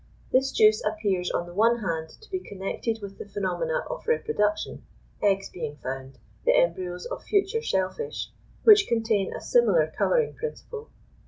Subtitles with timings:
[0.31, 4.83] This juice appears on the one hand to be connected with the phenomena of reproduction,
[5.21, 8.31] eggs being found, the embryos of future shell fish,
[8.63, 10.89] which contain a similar colouring principle.